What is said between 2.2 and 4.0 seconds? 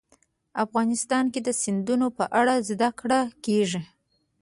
اړه زده کړه کېږي.